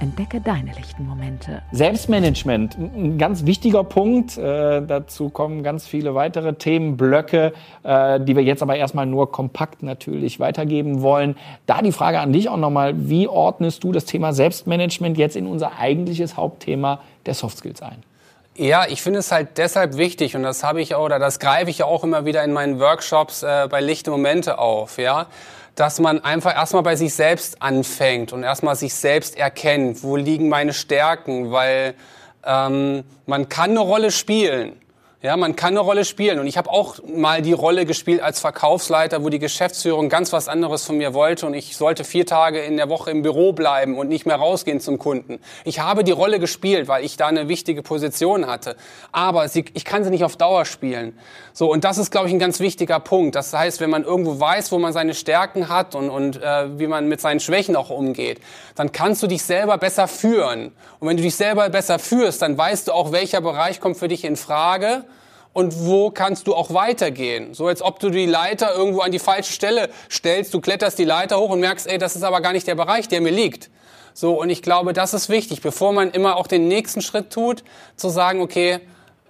[0.00, 1.62] Entdecke deine lichten Momente.
[1.72, 4.38] Selbstmanagement, ein ganz wichtiger Punkt.
[4.38, 7.52] Äh, dazu kommen ganz viele weitere Themenblöcke,
[7.82, 11.36] äh, die wir jetzt aber erstmal nur kompakt natürlich weitergeben wollen.
[11.66, 15.46] Da die Frage an dich auch nochmal, wie ordnest du das Thema Selbstmanagement jetzt in
[15.46, 18.02] unser eigentliches Hauptthema der Soft Skills ein?
[18.56, 21.70] Ja, ich finde es halt deshalb wichtig und das habe ich auch, oder das greife
[21.70, 25.26] ich ja auch immer wieder in meinen Workshops äh, bei Lichte Momente auf, ja
[25.78, 30.48] dass man einfach erstmal bei sich selbst anfängt und erstmal sich selbst erkennt, wo liegen
[30.48, 31.94] meine Stärken, weil
[32.44, 34.72] ähm, man kann eine Rolle spielen.
[35.20, 36.38] Ja, man kann eine Rolle spielen.
[36.38, 40.46] Und ich habe auch mal die Rolle gespielt als Verkaufsleiter, wo die Geschäftsführung ganz was
[40.46, 43.98] anderes von mir wollte und ich sollte vier Tage in der Woche im Büro bleiben
[43.98, 45.40] und nicht mehr rausgehen zum Kunden.
[45.64, 48.76] Ich habe die Rolle gespielt, weil ich da eine wichtige Position hatte.
[49.10, 51.18] Aber sie, ich kann sie nicht auf Dauer spielen.
[51.52, 53.34] So, und das ist, glaube ich, ein ganz wichtiger Punkt.
[53.34, 56.86] Das heißt, wenn man irgendwo weiß, wo man seine Stärken hat und, und äh, wie
[56.86, 58.40] man mit seinen Schwächen auch umgeht,
[58.76, 60.70] dann kannst du dich selber besser führen.
[61.00, 64.06] Und wenn du dich selber besser führst, dann weißt du auch, welcher Bereich kommt für
[64.06, 65.02] dich in Frage
[65.52, 67.54] und wo kannst du auch weitergehen.
[67.54, 71.04] So als ob du die Leiter irgendwo an die falsche Stelle stellst, du kletterst die
[71.04, 73.70] Leiter hoch und merkst, ey, das ist aber gar nicht der Bereich, der mir liegt.
[74.14, 77.62] So, und ich glaube, das ist wichtig, bevor man immer auch den nächsten Schritt tut,
[77.96, 78.80] zu sagen, okay,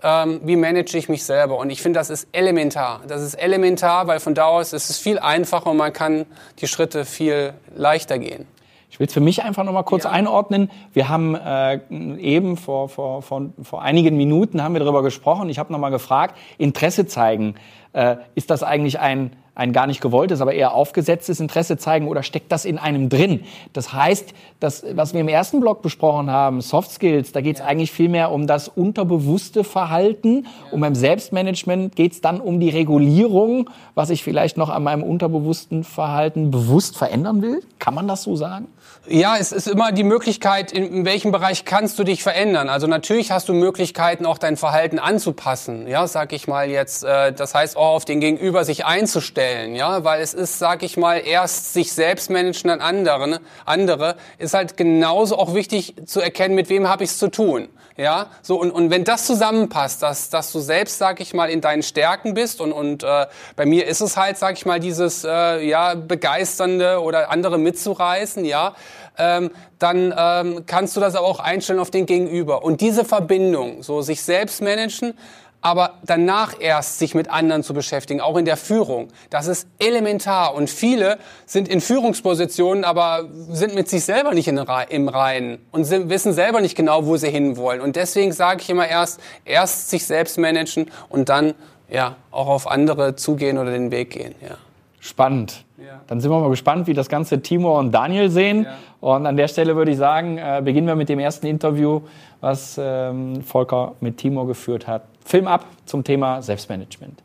[0.02, 1.58] ähm, wie manage ich mich selber?
[1.58, 3.02] Und ich finde, das ist elementar.
[3.06, 6.26] Das ist elementar, weil von da aus ist es viel einfacher und man kann
[6.60, 8.46] die Schritte viel leichter gehen.
[8.90, 10.10] Ich will es für mich einfach noch mal kurz ja.
[10.10, 10.70] einordnen.
[10.92, 11.80] Wir haben äh,
[12.18, 15.50] eben vor, vor, vor, vor einigen Minuten haben wir darüber gesprochen.
[15.50, 17.54] Ich habe noch mal gefragt, Interesse zeigen.
[17.92, 22.22] Äh, ist das eigentlich ein ein gar nicht gewolltes, aber eher aufgesetztes Interesse zeigen oder
[22.22, 23.42] steckt das in einem drin?
[23.72, 27.60] Das heißt, das, was wir im ersten Block besprochen haben, Soft Skills, da geht es
[27.60, 27.66] ja.
[27.66, 30.44] eigentlich viel mehr um das unterbewusste Verhalten.
[30.44, 30.72] Ja.
[30.72, 35.02] Und beim Selbstmanagement geht es dann um die Regulierung, was ich vielleicht noch an meinem
[35.02, 37.60] unterbewussten Verhalten bewusst verändern will.
[37.80, 38.68] Kann man das so sagen?
[39.10, 42.68] Ja, es ist immer die Möglichkeit, in, welchem Bereich kannst du dich verändern.
[42.68, 45.86] Also natürlich hast du Möglichkeiten, auch dein Verhalten anzupassen.
[45.88, 47.04] Ja, sag ich mal jetzt.
[47.04, 49.47] Äh, das heißt, auch auf den Gegenüber sich einzustellen.
[49.74, 54.54] Ja, weil es ist, sag ich mal, erst sich selbst managen an anderen, andere ist
[54.54, 57.68] halt genauso auch wichtig zu erkennen, mit wem habe ich es zu tun.
[57.96, 61.60] Ja, so und, und wenn das zusammenpasst, dass, dass du selbst, sag ich mal, in
[61.60, 63.26] deinen Stärken bist und, und äh,
[63.56, 68.44] bei mir ist es halt, sag ich mal, dieses äh, ja begeisternde oder andere mitzureißen,
[68.44, 68.76] ja,
[69.18, 69.50] ähm,
[69.80, 72.62] dann ähm, kannst du das aber auch einstellen auf den Gegenüber.
[72.62, 75.14] Und diese Verbindung, so sich selbst managen,
[75.60, 79.08] aber danach erst sich mit anderen zu beschäftigen, auch in der Führung.
[79.30, 80.54] Das ist elementar.
[80.54, 84.58] Und viele sind in Führungspositionen, aber sind mit sich selber nicht in,
[84.88, 87.80] im Reinen und sind, wissen selber nicht genau, wo sie hinwollen.
[87.80, 91.54] Und deswegen sage ich immer erst, erst sich selbst managen und dann
[91.88, 94.34] ja auch auf andere zugehen oder den Weg gehen.
[94.40, 94.56] Ja.
[95.00, 95.64] Spannend.
[95.78, 96.00] Ja.
[96.08, 98.64] Dann sind wir mal gespannt, wie das ganze Timo und Daniel sehen.
[98.64, 98.74] Ja.
[99.00, 102.00] Und an der Stelle würde ich sagen, äh, beginnen wir mit dem ersten Interview,
[102.40, 105.02] was ähm, Volker mit Timo geführt hat.
[105.24, 107.22] Film ab zum Thema Selbstmanagement.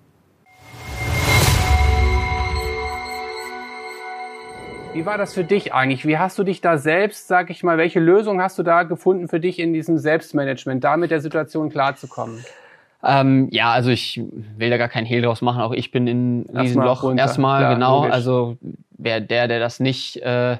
[4.94, 6.06] Wie war das für dich eigentlich?
[6.06, 9.28] Wie hast du dich da selbst, sag ich mal, welche Lösung hast du da gefunden
[9.28, 12.46] für dich in diesem Selbstmanagement, da mit der Situation klarzukommen?
[13.04, 14.22] Ähm, ja, also ich
[14.58, 15.62] will da gar keinen Hehl draus machen.
[15.62, 17.22] Auch ich bin in diesem Loch runter.
[17.22, 17.98] erstmal, Klar, genau.
[17.98, 18.14] Logisch.
[18.14, 18.58] Also
[18.98, 20.58] wer der, der das nicht äh,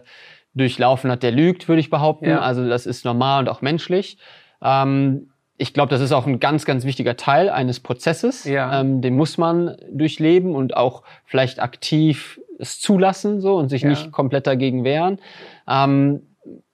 [0.54, 2.30] durchlaufen hat, der lügt, würde ich behaupten.
[2.30, 2.42] Ja.
[2.42, 4.18] Also das ist normal und auch menschlich.
[4.62, 8.44] Ähm, ich glaube, das ist auch ein ganz, ganz wichtiger Teil eines Prozesses.
[8.44, 8.82] Ja.
[8.82, 13.90] Ähm, den muss man durchleben und auch vielleicht aktiv es zulassen so und sich ja.
[13.90, 15.20] nicht komplett dagegen wehren.
[15.68, 16.24] Ähm,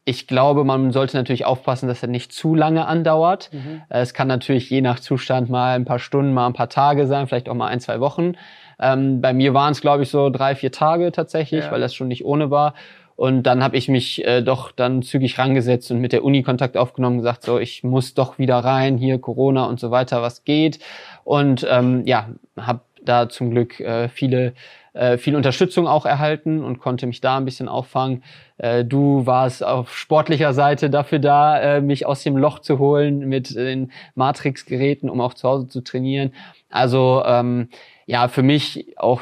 [0.09, 3.51] ich glaube, man sollte natürlich aufpassen, dass er nicht zu lange andauert.
[3.53, 3.83] Mhm.
[3.89, 7.27] Es kann natürlich je nach Zustand mal ein paar Stunden, mal ein paar Tage sein,
[7.27, 8.33] vielleicht auch mal ein, zwei Wochen.
[8.79, 11.71] Ähm, bei mir waren es, glaube ich, so drei, vier Tage tatsächlich, ja.
[11.71, 12.73] weil das schon nicht ohne war.
[13.15, 16.75] Und dann habe ich mich äh, doch dann zügig rangesetzt und mit der Uni Kontakt
[16.75, 20.79] aufgenommen, gesagt, so, ich muss doch wieder rein, hier Corona und so weiter, was geht.
[21.23, 24.53] Und ähm, ja, habe da zum Glück äh, viele
[24.93, 28.23] äh, viel Unterstützung auch erhalten und konnte mich da ein bisschen auffangen.
[28.57, 33.19] Äh, du warst auf sportlicher Seite dafür da, äh, mich aus dem Loch zu holen
[33.27, 36.33] mit den Matrix-Geräten, um auch zu Hause zu trainieren.
[36.69, 37.69] Also ähm,
[38.05, 39.21] ja, für mich auch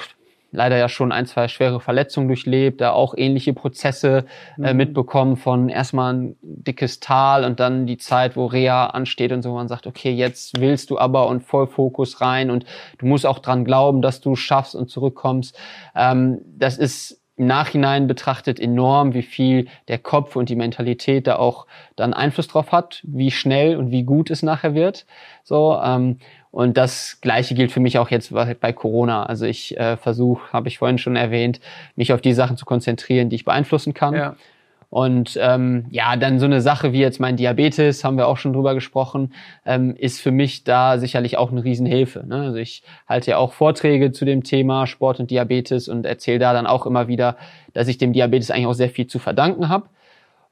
[0.57, 4.25] leider ja schon ein, zwei schwere Verletzungen durchlebt, da auch ähnliche Prozesse
[4.61, 4.77] äh, mhm.
[4.77, 9.53] mitbekommen von erstmal ein dickes Tal und dann die Zeit, wo Reha ansteht und so,
[9.53, 12.65] man sagt, okay, jetzt willst du aber und voll Fokus rein und
[12.97, 15.55] du musst auch dran glauben, dass du schaffst und zurückkommst.
[15.95, 21.35] Ähm, das ist im Nachhinein betrachtet enorm, wie viel der Kopf und die Mentalität da
[21.35, 25.05] auch dann Einfluss drauf hat, wie schnell und wie gut es nachher wird.
[25.43, 26.17] So ähm,
[26.51, 29.25] und das Gleiche gilt für mich auch jetzt bei Corona.
[29.25, 31.59] Also ich äh, versuche, habe ich vorhin schon erwähnt,
[31.95, 34.13] mich auf die Sachen zu konzentrieren, die ich beeinflussen kann.
[34.13, 34.35] Ja.
[34.89, 38.53] Und ähm, ja, dann so eine Sache wie jetzt mein Diabetes, haben wir auch schon
[38.53, 39.33] drüber gesprochen,
[39.65, 42.25] ähm, ist für mich da sicherlich auch eine Riesenhilfe.
[42.25, 42.43] Ne?
[42.43, 46.53] Also ich halte ja auch Vorträge zu dem Thema Sport und Diabetes und erzähle da
[46.53, 47.35] dann auch immer wieder,
[47.73, 49.89] dass ich dem Diabetes eigentlich auch sehr viel zu verdanken habe.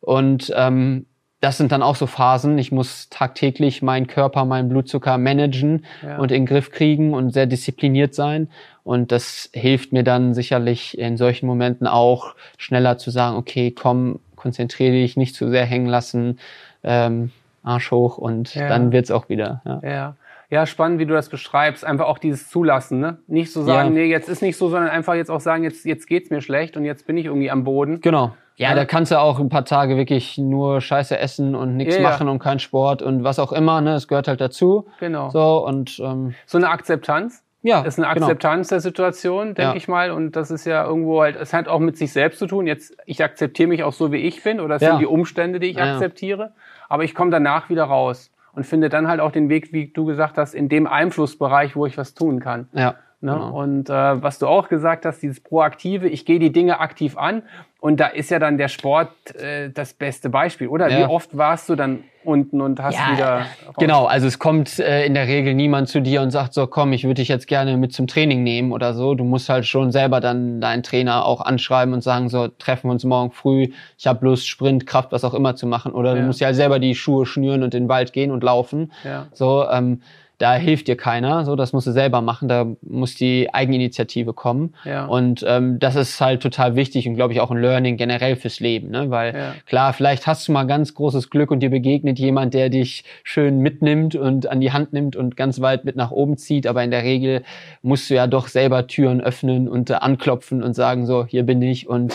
[0.01, 1.06] Und ähm,
[1.42, 2.58] das sind dann auch so Phasen.
[2.58, 6.18] Ich muss tagtäglich meinen Körper, meinen Blutzucker managen ja.
[6.18, 8.50] und in den Griff kriegen und sehr diszipliniert sein.
[8.84, 14.20] Und das hilft mir dann sicherlich in solchen Momenten auch schneller zu sagen, okay, komm,
[14.36, 16.40] konzentriere dich, nicht zu sehr hängen lassen,
[16.84, 17.32] ähm,
[17.64, 18.70] Arsch hoch und ja.
[18.70, 19.62] dann wird's auch wieder.
[19.66, 19.82] Ja.
[19.84, 20.16] ja.
[20.52, 21.84] Ja, spannend, wie du das beschreibst.
[21.84, 23.18] Einfach auch dieses Zulassen, ne?
[23.26, 24.04] Nicht so sagen, ja.
[24.04, 26.78] nee, jetzt ist nicht so, sondern einfach jetzt auch sagen, jetzt, jetzt geht's mir schlecht
[26.78, 28.00] und jetzt bin ich irgendwie am Boden.
[28.02, 28.36] Genau.
[28.57, 31.98] Ja, ja, da kannst du auch ein paar Tage wirklich nur Scheiße essen und nichts
[31.98, 33.96] ja, machen und kein Sport und was auch immer, ne?
[33.96, 34.88] Es gehört halt dazu.
[35.00, 35.30] Genau.
[35.30, 37.44] So und ähm, so eine Akzeptanz.
[37.63, 38.28] Ja, ist eine genau.
[38.28, 38.75] Akzeptanz genau.
[38.75, 39.75] der Situation, denke ja.
[39.75, 40.12] ich mal.
[40.12, 42.68] Und das ist ja irgendwo halt, es hat auch mit sich selbst zu tun.
[42.68, 44.92] Jetzt, ich akzeptiere mich auch so, wie ich bin, oder es ja.
[44.92, 46.51] sind die Umstände, die ich ja, akzeptiere.
[46.90, 50.06] Aber ich komme danach wieder raus und finde dann halt auch den Weg, wie du
[50.06, 52.69] gesagt hast, in dem Einflussbereich, wo ich was tun kann.
[52.74, 52.96] Ja.
[53.19, 53.34] Ne?
[53.34, 53.60] Genau.
[53.60, 57.42] Und äh, was du auch gesagt hast, dieses Proaktive, ich gehe die Dinge aktiv an
[57.86, 60.90] und da ist ja dann der Sport äh, das beste Beispiel, oder?
[60.90, 60.98] Ja.
[60.98, 63.38] Wie oft warst du dann unten und hast ja, wieder.
[63.68, 63.76] Raus?
[63.78, 66.94] Genau, also es kommt äh, in der Regel niemand zu dir und sagt so, komm,
[66.94, 69.14] ich würde dich jetzt gerne mit zum Training nehmen oder so.
[69.14, 72.94] Du musst halt schon selber dann deinen Trainer auch anschreiben und sagen, so, treffen wir
[72.94, 73.68] uns morgen früh,
[74.00, 75.92] ich habe Lust, Sprint, Kraft, was auch immer zu machen.
[75.92, 76.22] Oder ja.
[76.22, 78.94] du musst ja selber die Schuhe schnüren und in den Wald gehen und laufen.
[79.04, 79.28] Ja.
[79.32, 80.02] So, ähm,
[80.38, 84.74] da hilft dir keiner, so das musst du selber machen, da muss die Eigeninitiative kommen.
[84.84, 85.06] Ja.
[85.06, 88.60] Und ähm, das ist halt total wichtig und glaube ich auch ein Learning generell fürs
[88.60, 89.10] Leben, ne?
[89.10, 89.56] Weil ja.
[89.66, 93.60] klar, vielleicht hast du mal ganz großes Glück und dir begegnet jemand, der dich schön
[93.60, 96.92] mitnimmt und an die Hand nimmt und ganz weit mit nach oben zieht, aber in
[96.92, 97.44] der Regel
[97.82, 101.62] musst du ja doch selber Türen öffnen und äh, anklopfen und sagen so, hier bin
[101.62, 102.14] ich und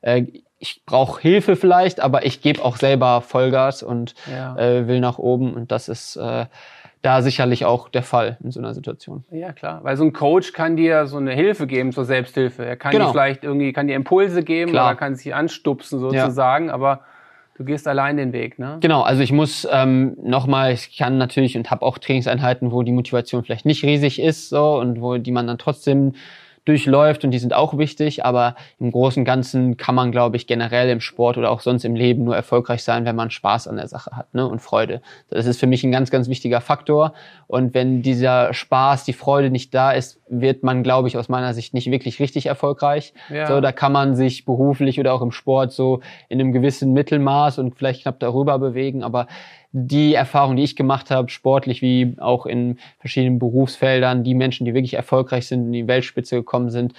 [0.00, 0.24] äh,
[0.60, 4.56] ich brauche Hilfe vielleicht, aber ich gebe auch selber Vollgas und ja.
[4.56, 6.46] äh, will nach oben und das ist äh,
[7.02, 9.24] da sicherlich auch der Fall in so einer Situation.
[9.30, 9.80] Ja, klar.
[9.82, 12.64] Weil so ein Coach kann dir so eine Hilfe geben zur Selbsthilfe.
[12.64, 13.06] Er kann genau.
[13.06, 14.88] dir vielleicht irgendwie, kann dir Impulse geben klar.
[14.90, 16.74] oder kann sich anstupsen sozusagen, ja.
[16.74, 17.00] aber
[17.56, 18.78] du gehst allein den Weg, ne?
[18.80, 22.92] Genau, also ich muss ähm, nochmal, ich kann natürlich und habe auch Trainingseinheiten, wo die
[22.92, 26.14] Motivation vielleicht nicht riesig ist so und wo die man dann trotzdem
[26.68, 30.46] durchläuft und die sind auch wichtig, aber im Großen und Ganzen kann man, glaube ich,
[30.46, 33.76] generell im Sport oder auch sonst im Leben nur erfolgreich sein, wenn man Spaß an
[33.76, 34.46] der Sache hat ne?
[34.46, 35.00] und Freude.
[35.30, 37.14] Das ist für mich ein ganz, ganz wichtiger Faktor.
[37.46, 41.54] Und wenn dieser Spaß, die Freude nicht da ist, wird man, glaube ich, aus meiner
[41.54, 43.14] Sicht nicht wirklich richtig erfolgreich.
[43.30, 43.46] Ja.
[43.46, 47.58] So, da kann man sich beruflich oder auch im Sport so in einem gewissen Mittelmaß
[47.58, 49.26] und vielleicht knapp darüber bewegen, aber
[49.72, 54.72] die Erfahrung, die ich gemacht habe, sportlich wie auch in verschiedenen Berufsfeldern, die Menschen, die
[54.72, 56.94] wirklich erfolgreich sind, in die Weltspitze gekommen sind,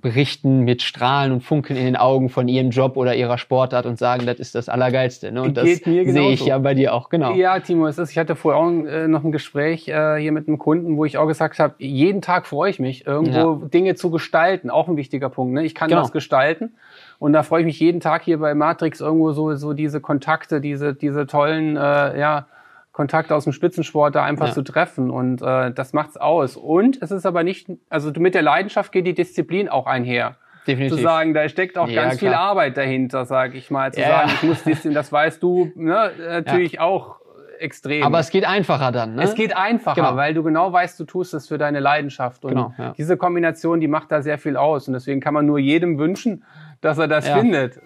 [0.00, 3.98] berichten mit Strahlen und Funkeln in den Augen von ihrem Job oder ihrer Sportart und
[3.98, 5.30] sagen, das ist das Allergeilste.
[5.30, 5.42] Ne?
[5.42, 7.34] Und das sehe ich ja bei dir auch, genau.
[7.34, 10.48] Ja, Timo, es ist, ich hatte vorher auch äh, noch ein Gespräch äh, hier mit
[10.48, 13.68] einem Kunden, wo ich auch gesagt habe, jeden Tag freue ich mich, irgendwo ja.
[13.68, 14.70] Dinge zu gestalten.
[14.70, 15.54] Auch ein wichtiger Punkt.
[15.54, 15.64] Ne?
[15.64, 16.02] Ich kann genau.
[16.02, 16.74] das gestalten.
[17.22, 20.60] Und da freue ich mich jeden Tag hier bei Matrix irgendwo so, so diese Kontakte,
[20.60, 22.46] diese, diese tollen, äh, ja,
[22.90, 24.52] Kontakte aus dem Spitzensport da einfach ja.
[24.52, 25.08] zu treffen.
[25.08, 26.56] Und äh, das macht's aus.
[26.56, 30.34] Und es ist aber nicht, also mit der Leidenschaft geht die Disziplin auch einher.
[30.66, 30.96] Definitiv.
[30.96, 32.32] Zu sagen, da steckt auch ja, ganz klar.
[32.32, 33.92] viel Arbeit dahinter, sage ich mal.
[33.92, 34.08] Zu ja.
[34.08, 37.20] sagen, ich muss Disziplin, das weißt du ne, natürlich auch
[37.60, 38.02] extrem.
[38.02, 39.22] Aber es geht einfacher dann, ne?
[39.22, 40.16] Es geht einfacher, genau.
[40.16, 42.44] weil du genau weißt, du tust es für deine Leidenschaft.
[42.44, 42.94] Und genau, ja.
[42.98, 44.88] diese Kombination, die macht da sehr viel aus.
[44.88, 46.42] Und deswegen kann man nur jedem wünschen,
[46.82, 47.38] dass er das ja.
[47.38, 47.80] findet.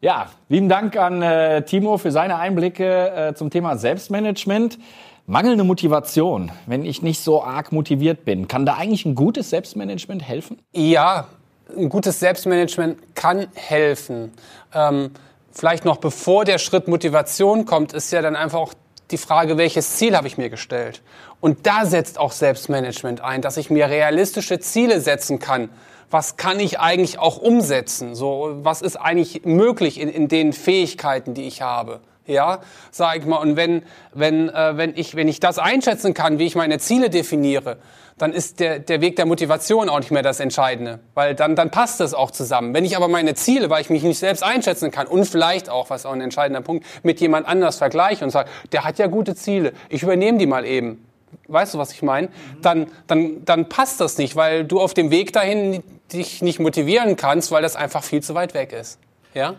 [0.00, 4.78] Ja, lieben Dank an äh, Timo für seine Einblicke äh, zum Thema Selbstmanagement.
[5.26, 10.22] Mangelnde Motivation, wenn ich nicht so arg motiviert bin, kann da eigentlich ein gutes Selbstmanagement
[10.22, 10.60] helfen?
[10.74, 11.28] Ja,
[11.74, 14.32] ein gutes Selbstmanagement kann helfen.
[14.74, 15.12] Ähm,
[15.50, 18.74] vielleicht noch bevor der Schritt Motivation kommt, ist ja dann einfach auch
[19.10, 21.02] die Frage, welches Ziel habe ich mir gestellt?
[21.40, 25.68] Und da setzt auch Selbstmanagement ein, dass ich mir realistische Ziele setzen kann.
[26.10, 28.14] Was kann ich eigentlich auch umsetzen?
[28.14, 32.00] So, was ist eigentlich möglich in, in den Fähigkeiten, die ich habe?
[32.26, 33.36] ja, sag ich mal.
[33.36, 33.82] Und wenn,
[34.12, 37.78] wenn, äh, wenn, ich, wenn ich das einschätzen kann, wie ich meine Ziele definiere,
[38.18, 41.70] dann ist der, der Weg der Motivation auch nicht mehr das Entscheidende, weil dann, dann
[41.70, 42.72] passt es auch zusammen.
[42.72, 45.90] Wenn ich aber meine Ziele, weil ich mich nicht selbst einschätzen kann und vielleicht auch,
[45.90, 49.34] was auch ein entscheidender Punkt, mit jemand anders vergleiche und sage, der hat ja gute
[49.34, 51.04] Ziele, ich übernehme die mal eben.
[51.48, 52.28] Weißt du, was ich meine?
[52.62, 57.16] Dann, dann, dann passt das nicht, weil du auf dem Weg dahin dich nicht motivieren
[57.16, 58.98] kannst, weil das einfach viel zu weit weg ist.
[59.34, 59.56] Ja?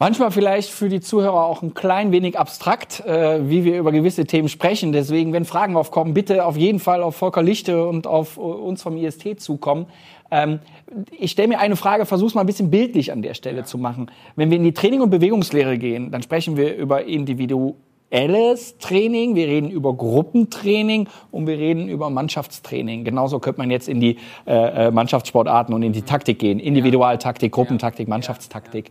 [0.00, 4.24] Manchmal vielleicht für die Zuhörer auch ein klein wenig abstrakt, äh, wie wir über gewisse
[4.24, 4.92] Themen sprechen.
[4.92, 8.96] Deswegen, wenn Fragen aufkommen, bitte auf jeden Fall auf Volker Lichte und auf uns vom
[8.96, 9.86] IST zukommen.
[10.32, 10.58] Ähm,
[11.16, 13.64] ich stelle mir eine Frage, versuche mal ein bisschen bildlich an der Stelle ja.
[13.64, 14.10] zu machen.
[14.34, 19.46] Wenn wir in die Training- und Bewegungslehre gehen, dann sprechen wir über individuelles Training, wir
[19.46, 23.04] reden über Gruppentraining und wir reden über Mannschaftstraining.
[23.04, 26.58] Genauso könnte man jetzt in die äh, äh Mannschaftssportarten und in die Taktik gehen.
[26.58, 28.90] Individualtaktik, Gruppentaktik, Mannschaftstaktik.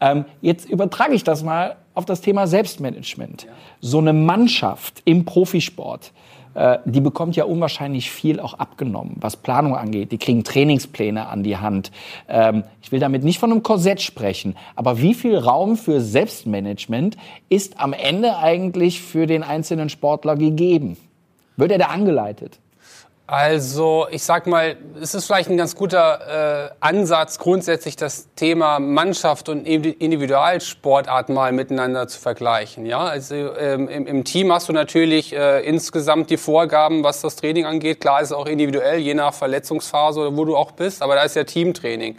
[0.00, 3.46] Ähm, jetzt übertrage ich das mal auf das Thema Selbstmanagement.
[3.80, 6.12] So eine Mannschaft im Profisport,
[6.54, 10.12] äh, die bekommt ja unwahrscheinlich viel auch abgenommen, was Planung angeht.
[10.12, 11.90] Die kriegen Trainingspläne an die Hand.
[12.28, 17.16] Ähm, ich will damit nicht von einem Korsett sprechen, aber wie viel Raum für Selbstmanagement
[17.48, 20.96] ist am Ende eigentlich für den einzelnen Sportler gegeben?
[21.56, 22.58] Wird er da angeleitet?
[23.28, 28.78] Also, ich sag mal, es ist vielleicht ein ganz guter äh, Ansatz, grundsätzlich das Thema
[28.78, 32.86] Mannschaft und Individualsportart mal miteinander zu vergleichen.
[32.86, 37.34] Ja, also ähm, im, im, Team hast du natürlich äh, insgesamt die Vorgaben, was das
[37.34, 38.00] Training angeht.
[38.00, 41.22] Klar ist es auch individuell, je nach Verletzungsphase oder wo du auch bist, aber da
[41.22, 42.16] ist ja Teamtraining.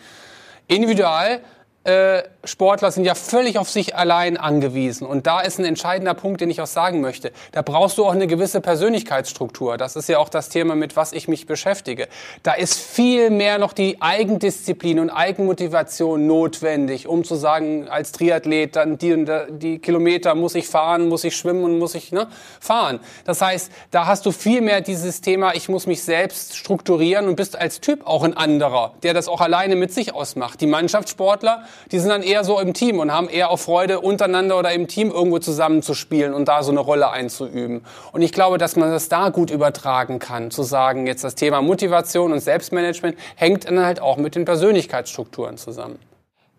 [0.67, 1.39] Individual
[1.87, 5.07] äh, Sportler sind ja völlig auf sich allein angewiesen.
[5.07, 7.31] Und da ist ein entscheidender Punkt, den ich auch sagen möchte.
[7.53, 9.77] Da brauchst du auch eine gewisse Persönlichkeitsstruktur.
[9.77, 12.09] Das ist ja auch das Thema, mit was ich mich beschäftige.
[12.43, 18.75] Da ist viel mehr noch die Eigendisziplin und Eigenmotivation notwendig, um zu sagen, als Triathlet,
[18.75, 22.27] dann die, die Kilometer muss ich fahren, muss ich schwimmen und muss ich ne,
[22.59, 22.99] fahren.
[23.23, 27.37] Das heißt, da hast du viel mehr dieses Thema, ich muss mich selbst strukturieren und
[27.37, 30.59] bist als Typ auch ein anderer, der das auch alleine mit sich ausmacht.
[30.59, 34.57] Die Mannschaftssportler, die sind dann eher so im Team und haben eher auch Freude, untereinander
[34.57, 37.81] oder im Team irgendwo zusammenzuspielen und da so eine Rolle einzuüben.
[38.11, 41.61] Und ich glaube, dass man das da gut übertragen kann, zu sagen, jetzt das Thema
[41.61, 45.99] Motivation und Selbstmanagement hängt dann halt auch mit den Persönlichkeitsstrukturen zusammen.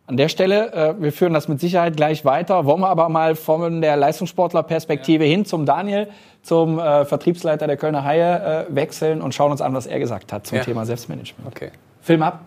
[0.09, 3.35] An der Stelle, äh, wir führen das mit Sicherheit gleich weiter, wollen wir aber mal
[3.35, 5.31] von der Leistungssportlerperspektive ja.
[5.31, 6.09] hin zum Daniel,
[6.43, 10.33] zum äh, Vertriebsleiter der Kölner Haie äh, wechseln und schauen uns an, was er gesagt
[10.33, 10.65] hat zum ja.
[10.65, 11.47] Thema Selbstmanagement.
[11.47, 11.73] Okay.
[12.01, 12.41] Film ab.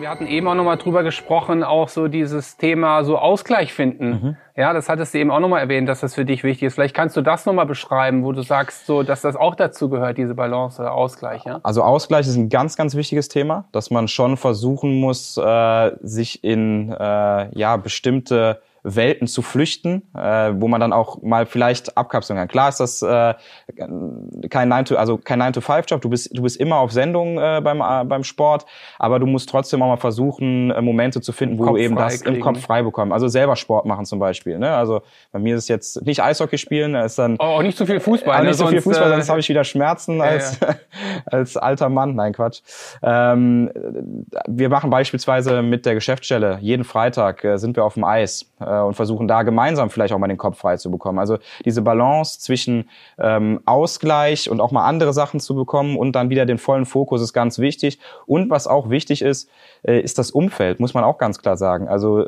[0.00, 4.08] Wir hatten eben auch nochmal drüber gesprochen, auch so dieses Thema so Ausgleich finden.
[4.08, 4.36] Mhm.
[4.56, 6.74] Ja, das hattest du eben auch nochmal erwähnt, dass das für dich wichtig ist.
[6.74, 10.18] Vielleicht kannst du das nochmal beschreiben, wo du sagst, so, dass das auch dazu gehört,
[10.18, 11.44] diese Balance oder Ausgleich.
[11.44, 11.60] Ja?
[11.62, 16.42] Also Ausgleich ist ein ganz, ganz wichtiges Thema, dass man schon versuchen muss, äh, sich
[16.42, 22.38] in äh, ja bestimmte Welten zu flüchten, äh, wo man dann auch mal vielleicht abkapseln
[22.38, 22.48] kann.
[22.48, 23.34] Klar ist das äh,
[24.48, 26.00] kein 9 to, also kein 9 to 5 Job.
[26.00, 28.66] Du bist du bist immer auf Sendung äh, beim äh, beim Sport,
[28.98, 31.96] aber du musst trotzdem auch mal versuchen äh, Momente zu finden, wo Kopf du eben
[31.96, 32.36] das kriegen.
[32.36, 33.12] im Kopf frei bekommst.
[33.12, 34.58] Also selber Sport machen zum Beispiel.
[34.58, 34.70] Ne?
[34.70, 37.86] Also bei mir ist es jetzt nicht Eishockey spielen, ist dann oh, auch nicht zu
[37.86, 38.42] viel Fußball.
[38.42, 38.48] Ne?
[38.48, 40.68] nicht so viel Fußball, äh, sonst habe ich wieder Schmerzen als ja.
[41.26, 42.14] als alter Mann.
[42.14, 42.60] Nein Quatsch.
[43.02, 43.70] Ähm,
[44.46, 48.50] wir machen beispielsweise mit der Geschäftsstelle jeden Freitag äh, sind wir auf dem Eis.
[48.60, 51.18] Äh, und versuchen da gemeinsam vielleicht auch mal den Kopf frei zu bekommen.
[51.18, 56.30] Also diese Balance zwischen ähm, Ausgleich und auch mal andere Sachen zu bekommen und dann
[56.30, 57.98] wieder den vollen Fokus ist ganz wichtig.
[58.26, 59.48] Und was auch wichtig ist,
[59.82, 61.88] äh, ist das Umfeld, muss man auch ganz klar sagen.
[61.88, 62.26] Also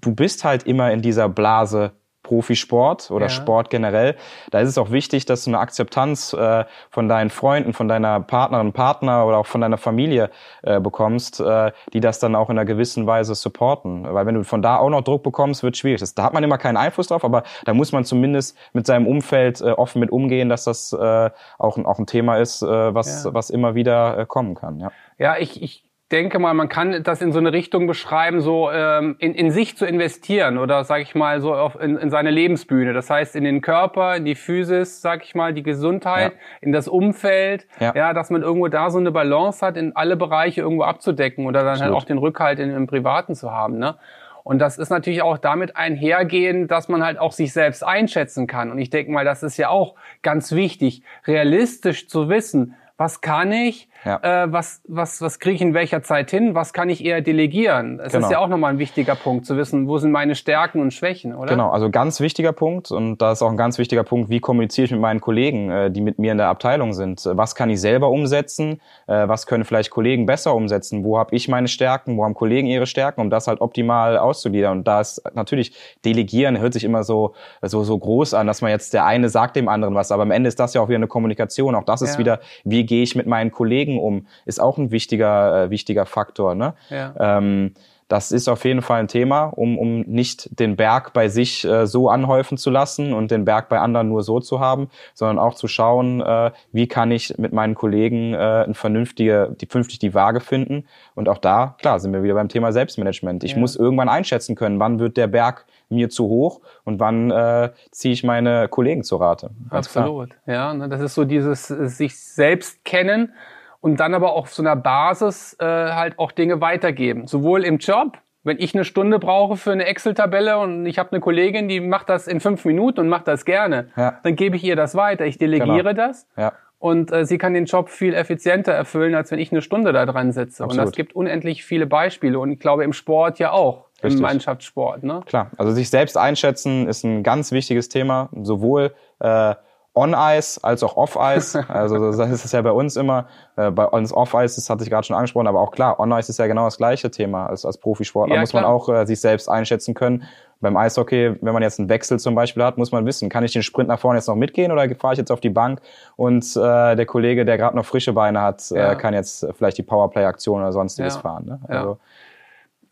[0.00, 1.92] du bist halt immer in dieser Blase
[2.26, 3.30] Profisport oder ja.
[3.30, 4.16] Sport generell,
[4.50, 8.18] da ist es auch wichtig, dass du eine Akzeptanz äh, von deinen Freunden, von deiner
[8.20, 10.30] Partnerin, Partner oder auch von deiner Familie
[10.62, 14.12] äh, bekommst, äh, die das dann auch in einer gewissen Weise supporten.
[14.12, 16.00] Weil wenn du von da auch noch Druck bekommst, wird schwierig.
[16.00, 19.06] Das, da hat man immer keinen Einfluss drauf, aber da muss man zumindest mit seinem
[19.06, 23.24] Umfeld äh, offen mit umgehen, dass das äh, auch, auch ein Thema ist, äh, was,
[23.24, 23.34] ja.
[23.34, 24.80] was immer wieder kommen kann.
[24.80, 28.70] Ja, ja ich, ich denke mal, man kann das in so eine Richtung beschreiben, so
[28.70, 32.30] ähm, in, in sich zu investieren oder sage ich mal so auf, in, in seine
[32.30, 32.92] Lebensbühne.
[32.92, 36.38] Das heißt in den Körper, in die Physis, sag ich mal, die Gesundheit, ja.
[36.60, 37.92] in das Umfeld, ja.
[37.94, 38.12] ja.
[38.12, 41.68] dass man irgendwo da so eine Balance hat, in alle Bereiche irgendwo abzudecken oder dann
[41.68, 41.94] halt Absolut.
[41.94, 43.78] halt auch den Rückhalt in, im Privaten zu haben.
[43.78, 43.96] Ne?
[44.44, 48.70] Und das ist natürlich auch damit einhergehend, dass man halt auch sich selbst einschätzen kann.
[48.70, 53.50] Und ich denke mal, das ist ja auch ganz wichtig, realistisch zu wissen, was kann
[53.50, 54.44] ich, ja.
[54.44, 58.00] äh, was, was, was kriege ich in welcher Zeit hin, was kann ich eher delegieren.
[58.00, 58.26] Es genau.
[58.26, 61.34] ist ja auch nochmal ein wichtiger Punkt, zu wissen, wo sind meine Stärken und Schwächen,
[61.34, 61.50] oder?
[61.50, 64.86] Genau, also ganz wichtiger Punkt und da ist auch ein ganz wichtiger Punkt, wie kommuniziere
[64.86, 67.28] ich mit meinen Kollegen, äh, die mit mir in der Abteilung sind.
[67.32, 71.48] Was kann ich selber umsetzen, äh, was können vielleicht Kollegen besser umsetzen, wo habe ich
[71.48, 74.78] meine Stärken, wo haben Kollegen ihre Stärken, um das halt optimal auszugliedern.
[74.78, 75.72] Und da ist natürlich
[76.04, 79.56] Delegieren hört sich immer so, so, so groß an, dass man jetzt der eine sagt
[79.56, 81.74] dem anderen was, aber am Ende ist das ja auch wieder eine Kommunikation.
[81.74, 82.18] Auch das ist ja.
[82.18, 86.54] wieder, wie gehe ich mit meinen Kollegen um, ist auch ein wichtiger, äh, wichtiger Faktor.
[86.54, 86.74] Ne?
[86.90, 87.14] Ja.
[87.18, 87.72] Ähm,
[88.08, 91.86] das ist auf jeden Fall ein Thema, um, um nicht den Berg bei sich äh,
[91.86, 95.54] so anhäufen zu lassen und den Berg bei anderen nur so zu haben, sondern auch
[95.54, 100.14] zu schauen, äh, wie kann ich mit meinen Kollegen äh, ein vernünftige, die, vernünftig die
[100.14, 100.86] Waage finden.
[101.16, 103.42] Und auch da, klar, sind wir wieder beim Thema Selbstmanagement.
[103.42, 103.58] Ich ja.
[103.58, 108.12] muss irgendwann einschätzen können, wann wird der Berg mir zu hoch und wann äh, ziehe
[108.12, 109.50] ich meine Kollegen zur Rate.
[109.70, 110.56] Absolut, klar.
[110.56, 110.74] ja.
[110.74, 113.32] Ne, das ist so dieses sich selbst kennen
[113.80, 117.26] und dann aber auch auf so einer Basis äh, halt auch Dinge weitergeben.
[117.26, 121.20] Sowohl im Job, wenn ich eine Stunde brauche für eine Excel-Tabelle und ich habe eine
[121.20, 124.18] Kollegin, die macht das in fünf Minuten und macht das gerne, ja.
[124.22, 125.26] dann gebe ich ihr das weiter.
[125.26, 126.08] Ich delegiere genau.
[126.08, 126.28] das.
[126.36, 126.52] Ja.
[126.78, 130.04] Und äh, sie kann den Job viel effizienter erfüllen, als wenn ich eine Stunde da
[130.04, 130.62] dran sitze.
[130.62, 130.70] Absolut.
[130.70, 132.38] Und das gibt unendlich viele Beispiele.
[132.38, 133.86] Und ich glaube, im Sport ja auch.
[134.02, 134.20] Richtig.
[134.20, 135.02] Im Mannschaftssport.
[135.02, 135.22] Ne?
[135.24, 138.28] Klar, also sich selbst einschätzen ist ein ganz wichtiges Thema.
[138.42, 139.54] Sowohl äh,
[139.96, 141.64] On-Ice als auch Off-Ice.
[141.68, 143.26] Also das ist es ja bei uns immer.
[143.56, 146.38] Äh, bei uns Off-Ice, das hatte ich gerade schon angesprochen, aber auch klar, On-Ice ist
[146.38, 148.34] ja genau das gleiche Thema als, als Profisportler.
[148.34, 148.62] Ja, muss klar.
[148.62, 150.24] man auch äh, sich selbst einschätzen können.
[150.60, 153.52] Beim Eishockey, wenn man jetzt einen Wechsel zum Beispiel hat, muss man wissen, kann ich
[153.52, 155.80] den Sprint nach vorne jetzt noch mitgehen oder fahre ich jetzt auf die Bank
[156.16, 158.92] und äh, der Kollege, der gerade noch frische Beine hat, äh, ja.
[158.92, 161.20] äh, kann jetzt vielleicht die Powerplay-Aktion oder sonstiges ja.
[161.20, 161.44] fahren.
[161.44, 161.60] Ne?
[161.68, 161.96] Also, ja.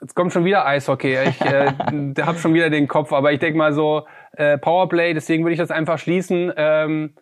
[0.04, 1.16] Jetzt kommt schon wieder Eishockey.
[1.30, 1.72] Ich äh,
[2.20, 5.58] habe schon wieder den Kopf, aber ich denke mal so, äh, Powerplay, deswegen würde ich
[5.58, 6.52] das einfach schließen.
[6.58, 7.14] Ähm,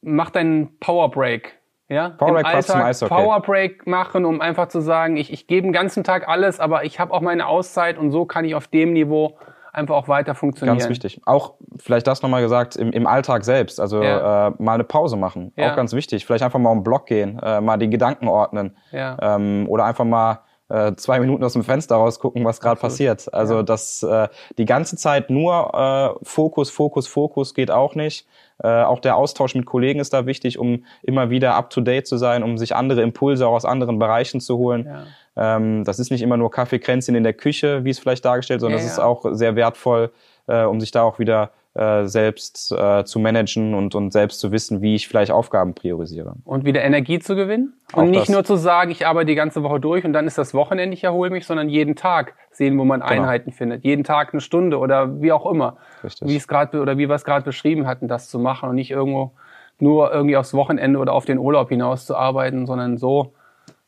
[0.00, 1.58] mach deinen Powerbreak.
[1.88, 2.10] Ja?
[2.10, 3.12] Powerbreak Im Alltag Eishockey.
[3.12, 7.00] Powerbreak machen, um einfach zu sagen, ich, ich gebe den ganzen Tag alles, aber ich
[7.00, 9.36] habe auch meine Auszeit und so kann ich auf dem Niveau
[9.72, 10.78] einfach auch weiter funktionieren.
[10.78, 11.20] Ganz wichtig.
[11.26, 13.80] Auch vielleicht das nochmal gesagt, im, im Alltag selbst.
[13.80, 14.50] Also ja.
[14.50, 15.52] äh, mal eine Pause machen.
[15.56, 15.72] Ja.
[15.72, 16.26] Auch ganz wichtig.
[16.26, 18.76] Vielleicht einfach mal um den Block gehen, äh, mal die Gedanken ordnen.
[18.92, 19.16] Ja.
[19.20, 23.32] Ähm, oder einfach mal äh, zwei Minuten aus dem Fenster rausgucken, was gerade passiert.
[23.34, 23.62] Also ja.
[23.62, 28.26] das äh, die ganze Zeit nur äh, Fokus, Fokus, Fokus geht auch nicht.
[28.62, 32.06] Äh, auch der Austausch mit Kollegen ist da wichtig, um immer wieder up to date
[32.06, 34.86] zu sein, um sich andere Impulse auch aus anderen Bereichen zu holen.
[34.86, 35.56] Ja.
[35.56, 38.78] Ähm, das ist nicht immer nur Kaffeekränzchen in der Küche, wie es vielleicht dargestellt, sondern
[38.78, 40.12] ja, das ist auch sehr wertvoll,
[40.46, 44.50] äh, um sich da auch wieder äh, selbst äh, zu managen und, und selbst zu
[44.50, 46.34] wissen, wie ich vielleicht Aufgaben priorisiere.
[46.44, 47.74] Und wieder Energie zu gewinnen?
[47.92, 50.36] Und auch nicht nur zu sagen, ich arbeite die ganze Woche durch und dann ist
[50.36, 53.12] das Wochenende, ich erhole mich, sondern jeden Tag sehen, wo man genau.
[53.12, 53.84] Einheiten findet.
[53.84, 55.76] Jeden Tag eine Stunde oder wie auch immer.
[56.02, 56.28] Richtig.
[56.28, 58.90] Wie es gerade oder wie wir es gerade beschrieben hatten, das zu machen und nicht
[58.90, 59.32] irgendwo
[59.78, 63.32] nur irgendwie aufs Wochenende oder auf den Urlaub hinaus zu arbeiten, sondern so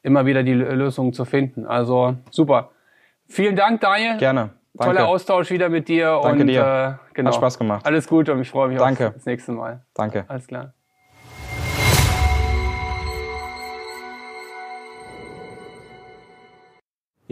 [0.03, 1.67] immer wieder die Lösungen zu finden.
[1.67, 2.71] Also super.
[3.27, 4.19] Vielen Dank, Daniel.
[4.19, 4.51] Gerne.
[4.75, 4.95] Danke.
[4.95, 6.19] Toller Austausch wieder mit dir.
[6.23, 6.99] Danke und, dir.
[7.01, 7.29] Äh, genau.
[7.29, 7.85] Hat Spaß gemacht.
[7.85, 9.09] Alles Gute und ich freue mich Danke.
[9.09, 9.85] auf das nächste Mal.
[9.95, 10.25] Danke.
[10.29, 10.73] Alles klar.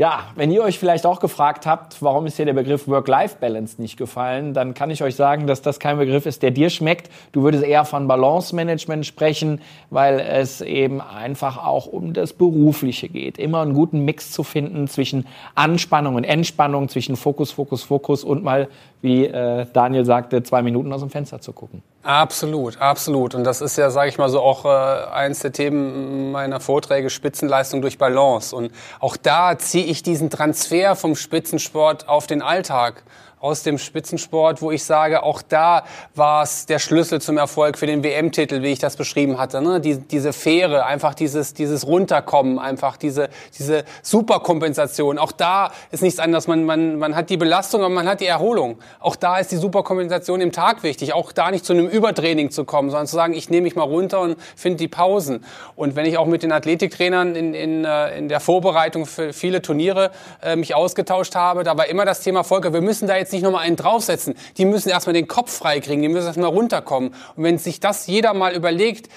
[0.01, 3.99] Ja, wenn ihr euch vielleicht auch gefragt habt, warum ist hier der Begriff Work-Life-Balance nicht
[3.99, 7.11] gefallen, dann kann ich euch sagen, dass das kein Begriff ist, der dir schmeckt.
[7.33, 9.61] Du würdest eher von Balance-Management sprechen,
[9.91, 13.37] weil es eben einfach auch um das Berufliche geht.
[13.37, 18.43] Immer einen guten Mix zu finden zwischen Anspannung und Entspannung, zwischen Fokus, Fokus, Fokus und
[18.43, 18.69] mal,
[19.03, 21.83] wie äh, Daniel sagte, zwei Minuten aus dem Fenster zu gucken.
[22.03, 23.35] Absolut, absolut.
[23.35, 24.69] Und das ist ja, sage ich mal so, auch äh,
[25.13, 28.55] eins der Themen meiner Vorträge, Spitzenleistung durch Balance.
[28.55, 33.03] Und auch da ziehe ich diesen Transfer vom Spitzensport auf den Alltag
[33.41, 37.87] aus dem Spitzensport, wo ich sage, auch da war es der Schlüssel zum Erfolg für
[37.87, 39.63] den WM-Titel, wie ich das beschrieben hatte.
[39.63, 39.81] Ne?
[39.81, 45.19] Die, diese Fähre, einfach dieses, dieses Runterkommen, einfach diese, diese Superkompensation.
[45.19, 46.49] Auch da ist nichts anderes.
[46.49, 48.79] Man, man, man hat die Belastung, aber man hat die Erholung.
[48.99, 51.15] Auch da ist die Superkompensation im Tag wichtig.
[51.15, 53.85] Auch da nicht zu einem Übertraining zu kommen, sondern zu sagen, ich nehme mich mal
[53.85, 55.47] runter und finde die Pausen.
[55.77, 59.63] Und wenn ich auch mit den Athletiktrainern in, in, äh, in der Vorbereitung für viele
[59.63, 60.11] Turniere
[60.43, 63.33] äh, mich ausgetauscht habe, da war immer das Thema, Volker, wir müssen da jetzt jetzt
[63.33, 64.35] nicht nochmal einen draufsetzen.
[64.57, 67.15] Die müssen erstmal den Kopf freikriegen, die müssen erstmal runterkommen.
[67.37, 69.09] Und wenn sich das jeder mal überlegt,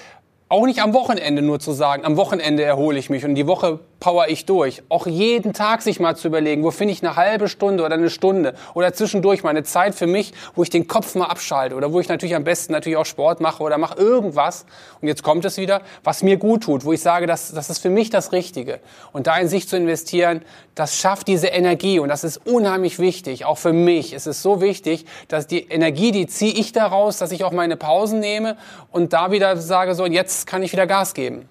[0.54, 3.80] auch nicht am Wochenende nur zu sagen, am Wochenende erhole ich mich und die Woche
[3.98, 4.82] power ich durch.
[4.88, 8.08] Auch jeden Tag sich mal zu überlegen, wo finde ich eine halbe Stunde oder eine
[8.08, 11.92] Stunde oder zwischendurch mal eine Zeit für mich, wo ich den Kopf mal abschalte oder
[11.92, 14.64] wo ich natürlich am besten natürlich auch Sport mache oder mache irgendwas.
[15.00, 17.78] Und jetzt kommt es wieder, was mir gut tut, wo ich sage, das, das ist
[17.78, 18.78] für mich das Richtige.
[19.12, 20.42] Und da in sich zu investieren,
[20.76, 23.44] das schafft diese Energie und das ist unheimlich wichtig.
[23.44, 27.32] Auch für mich ist es so wichtig, dass die Energie, die ziehe ich daraus, dass
[27.32, 28.56] ich auch meine Pausen nehme
[28.92, 31.48] und da wieder sage, so jetzt kann ich wieder Gas geben.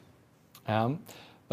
[0.67, 0.91] Ja.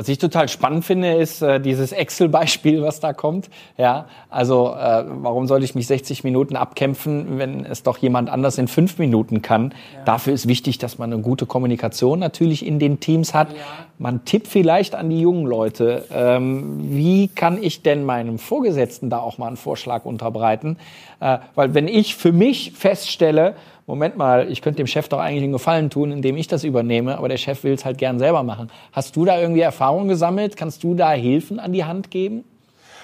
[0.00, 3.50] Was ich total spannend finde, ist äh, dieses Excel-Beispiel, was da kommt.
[3.76, 8.57] Ja, also äh, warum sollte ich mich 60 Minuten abkämpfen, wenn es doch jemand anders
[8.57, 9.74] in fünf Minuten kann?
[9.94, 10.05] Ja.
[10.05, 13.50] Dafür ist wichtig, dass man eine gute Kommunikation natürlich in den Teams hat.
[13.50, 13.59] Ja.
[13.98, 16.07] Man tippt vielleicht an die jungen Leute.
[16.11, 20.79] Ähm, wie kann ich denn meinem Vorgesetzten da auch mal einen Vorschlag unterbreiten?
[21.20, 23.55] Äh, weil wenn ich für mich feststelle,
[23.90, 27.18] Moment mal, ich könnte dem Chef doch eigentlich einen Gefallen tun, indem ich das übernehme,
[27.18, 28.70] aber der Chef will es halt gern selber machen.
[28.92, 30.57] Hast du da irgendwie Erfahrung gesammelt?
[30.57, 32.44] Kannst du da Hilfen an die Hand geben?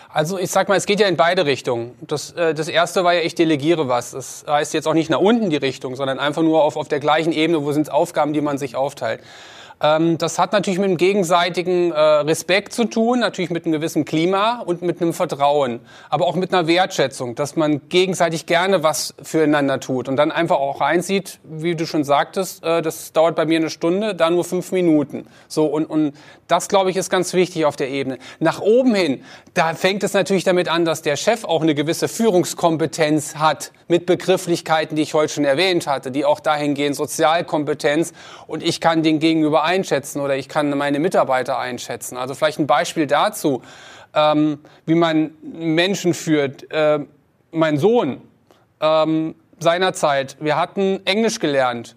[0.08, 1.90] Also ich sag mal, es geht ja in beide Richtungen.
[2.02, 4.12] Das, äh, das erste war ja, ich delegiere was.
[4.12, 7.00] Das heißt jetzt auch nicht nach unten die Richtung, sondern einfach nur auf, auf der
[7.00, 9.20] gleichen Ebene, wo sind Aufgaben, die man sich aufteilt.
[9.80, 14.06] Ähm, das hat natürlich mit einem gegenseitigen äh, Respekt zu tun, natürlich mit einem gewissen
[14.06, 19.14] Klima und mit einem Vertrauen, aber auch mit einer Wertschätzung, dass man gegenseitig gerne was
[19.22, 23.44] füreinander tut und dann einfach auch einsieht, wie du schon sagtest, äh, das dauert bei
[23.44, 25.26] mir eine Stunde, da nur fünf Minuten.
[25.46, 26.14] So und, und
[26.48, 28.18] das glaube ich ist ganz wichtig auf der Ebene.
[28.38, 32.08] Nach oben hin, da fängt es natürlich damit an, dass der Chef auch eine gewisse
[32.08, 38.12] Führungskompetenz hat mit Begrifflichkeiten, die ich heute schon erwähnt hatte, die auch dahin gehen Sozialkompetenz
[38.46, 42.16] und ich kann den gegenüber einschätzen oder ich kann meine Mitarbeiter einschätzen.
[42.16, 43.62] Also vielleicht ein Beispiel dazu,
[44.14, 46.70] ähm, wie man Menschen führt.
[46.70, 47.00] Äh,
[47.50, 48.20] mein Sohn
[48.80, 51.96] ähm, seinerzeit, wir hatten Englisch gelernt.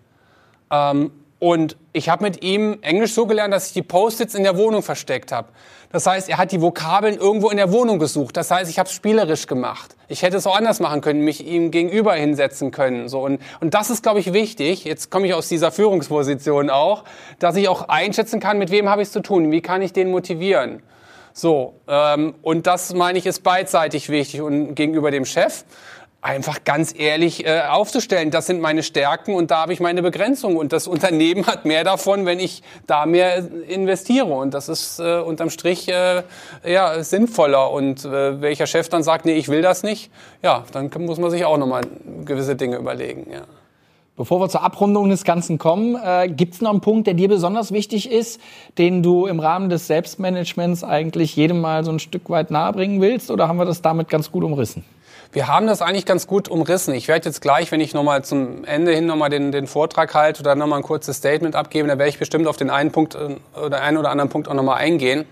[0.71, 4.58] Ähm, und ich habe mit ihm Englisch so gelernt, dass ich die Post-its in der
[4.58, 5.47] Wohnung versteckt habe.
[5.91, 8.38] Das heißt, er hat die Vokabeln irgendwo in der Wohnung gesucht.
[8.38, 9.95] Das heißt, ich habe es spielerisch gemacht.
[10.08, 13.10] Ich hätte es auch anders machen können, mich ihm gegenüber hinsetzen können.
[13.10, 14.84] So und, und das ist, glaube ich, wichtig.
[14.84, 17.06] Jetzt komme ich aus dieser Führungsposition auch,
[17.39, 19.93] dass ich auch einschätzen kann, mit wem habe ich es zu tun, wie kann ich
[19.93, 20.84] den motivieren.
[21.34, 25.63] So ähm, und das meine ich ist beidseitig wichtig und gegenüber dem Chef
[26.21, 30.58] einfach ganz ehrlich äh, aufzustellen, das sind meine Stärken und da habe ich meine Begrenzung
[30.58, 35.19] und das Unternehmen hat mehr davon, wenn ich da mehr investiere und das ist äh,
[35.19, 36.23] unterm Strich äh,
[36.65, 40.12] ja sinnvoller und äh, welcher Chef dann sagt, nee, ich will das nicht,
[40.43, 41.84] ja, dann muss man sich auch nochmal
[42.25, 43.41] gewisse Dinge überlegen, ja.
[44.17, 47.29] Bevor wir zur Abrundung des Ganzen kommen, äh, gibt es noch einen Punkt, der dir
[47.29, 48.41] besonders wichtig ist,
[48.77, 53.32] den du im Rahmen des Selbstmanagements eigentlich jedem mal so ein Stück weit nahebringen willst?
[53.32, 54.84] Oder haben wir das damit ganz gut umrissen?
[55.31, 56.93] Wir haben das eigentlich ganz gut umrissen.
[56.95, 60.41] Ich werde jetzt gleich, wenn ich nochmal zum Ende hin nochmal den, den Vortrag halte
[60.41, 63.35] oder nochmal ein kurzes Statement abgeben, da werde ich bestimmt auf den einen Punkt äh,
[63.59, 65.25] oder einen oder anderen Punkt auch nochmal eingehen.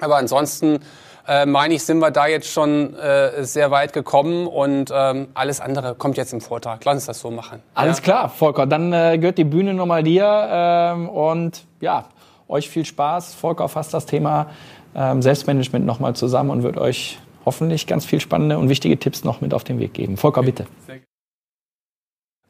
[0.00, 0.80] Aber ansonsten
[1.28, 5.60] äh, meine ich, sind wir da jetzt schon äh, sehr weit gekommen und ähm, alles
[5.60, 6.82] andere kommt jetzt im Vortrag.
[6.86, 7.62] Lass uns das so machen.
[7.74, 8.04] Alles ja?
[8.04, 8.66] klar, Volker.
[8.66, 12.06] Dann äh, gehört die Bühne nochmal dir ähm, und ja,
[12.48, 13.34] euch viel Spaß.
[13.34, 14.46] Volker fasst das Thema
[14.94, 19.40] ähm, Selbstmanagement nochmal zusammen und wird euch hoffentlich ganz viel spannende und wichtige Tipps noch
[19.40, 20.16] mit auf den Weg geben.
[20.16, 20.66] Volker, bitte.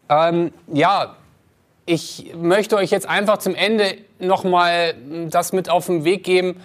[0.08, 1.16] Ähm, ja,
[1.86, 4.94] ich möchte euch jetzt einfach zum Ende nochmal
[5.28, 6.60] das mit auf den Weg geben,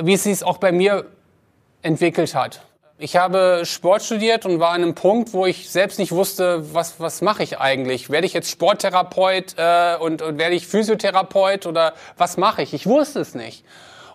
[0.00, 1.06] wie es sich auch bei mir
[1.82, 2.62] entwickelt hat.
[3.02, 7.00] Ich habe Sport studiert und war an einem Punkt, wo ich selbst nicht wusste, was,
[7.00, 8.10] was mache ich eigentlich?
[8.10, 12.74] Werde ich jetzt Sporttherapeut äh, und, und werde ich Physiotherapeut oder was mache ich?
[12.74, 13.64] Ich wusste es nicht.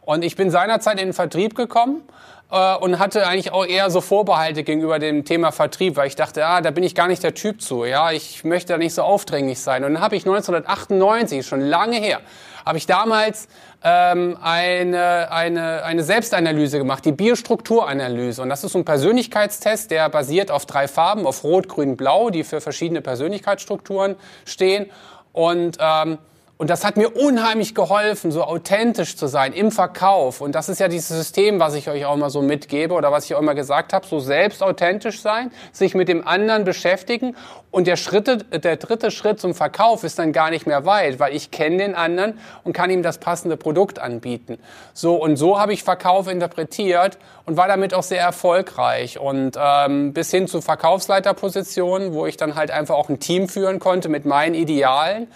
[0.01, 2.03] Und ich bin seinerzeit in den Vertrieb gekommen
[2.51, 6.41] äh, und hatte eigentlich auch eher so Vorbehalte gegenüber dem Thema Vertrieb, weil ich dachte,
[6.41, 7.85] ja, da bin ich gar nicht der Typ zu.
[7.85, 9.83] Ja, ich möchte da nicht so aufdringlich sein.
[9.83, 12.21] Und dann habe ich 1998, schon lange her,
[12.65, 13.47] habe ich damals
[13.83, 18.41] ähm, eine, eine, eine Selbstanalyse gemacht, die Biostrukturanalyse.
[18.41, 22.31] Und das ist so ein Persönlichkeitstest, der basiert auf drei Farben, auf Rot, Grün, Blau,
[22.31, 24.89] die für verschiedene Persönlichkeitsstrukturen stehen.
[25.33, 26.17] Und ähm,
[26.57, 30.39] und das hat mir unheimlich geholfen, so authentisch zu sein im Verkauf.
[30.39, 33.25] Und das ist ja dieses System, was ich euch auch mal so mitgebe oder was
[33.25, 37.35] ich auch immer gesagt habe, so selbst authentisch sein, sich mit dem anderen beschäftigen.
[37.71, 41.35] Und der, Schritte, der dritte Schritt zum Verkauf ist dann gar nicht mehr weit, weil
[41.35, 44.57] ich kenne den anderen und kann ihm das passende Produkt anbieten.
[44.93, 49.19] So und so habe ich Verkauf interpretiert und war damit auch sehr erfolgreich.
[49.19, 53.79] Und ähm, bis hin zu Verkaufsleiterpositionen, wo ich dann halt einfach auch ein Team führen
[53.79, 55.27] konnte mit meinen Idealen.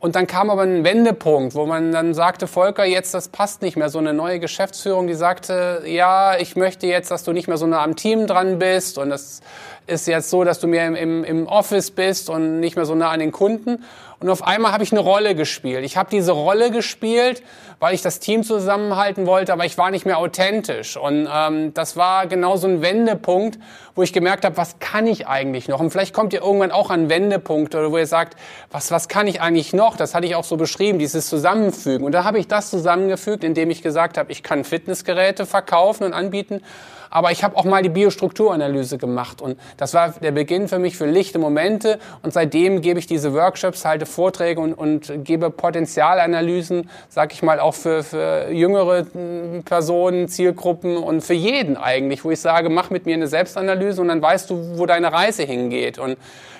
[0.00, 3.76] Und dann kam aber ein Wendepunkt, wo man dann sagte, Volker, jetzt das passt nicht
[3.76, 3.88] mehr.
[3.88, 7.66] So eine neue Geschäftsführung, die sagte, ja, ich möchte jetzt, dass du nicht mehr so
[7.66, 9.40] nah am Team dran bist und das
[9.88, 13.10] ist jetzt so, dass du mehr im, im Office bist und nicht mehr so nah
[13.10, 13.84] an den Kunden.
[14.20, 15.84] Und auf einmal habe ich eine Rolle gespielt.
[15.84, 17.40] Ich habe diese Rolle gespielt,
[17.78, 20.96] weil ich das Team zusammenhalten wollte, aber ich war nicht mehr authentisch.
[20.96, 23.60] Und ähm, das war genau so ein Wendepunkt,
[23.94, 25.78] wo ich gemerkt habe, was kann ich eigentlich noch?
[25.78, 28.36] Und vielleicht kommt ihr irgendwann auch an Wendepunkte, oder wo ihr sagt,
[28.72, 29.96] was, was kann ich eigentlich noch?
[29.96, 32.04] Das hatte ich auch so beschrieben, dieses Zusammenfügen.
[32.04, 36.12] Und da habe ich das zusammengefügt, indem ich gesagt habe, ich kann Fitnessgeräte verkaufen und
[36.12, 36.62] anbieten
[37.10, 39.40] Aber ich habe auch mal die Biostrukturanalyse gemacht.
[39.40, 41.98] Und das war der Beginn für mich für lichte Momente.
[42.22, 47.60] Und seitdem gebe ich diese Workshops, halte Vorträge und, und gebe Potenzialanalysen, sag ich mal,
[47.60, 52.90] auch für, für jüngere hm, Personen, Zielgruppen und für jeden eigentlich, wo ich sage, mach
[52.90, 55.98] mit mir eine Selbstanalyse und dann weißt du, wo deine Reise hingeht.
[55.98, 56.16] Und